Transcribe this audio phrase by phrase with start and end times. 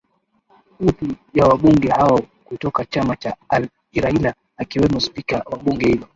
[0.79, 6.07] uthi ya wabunge hao kutoka chama cha al iraila akiwemo spika wa bunge hilo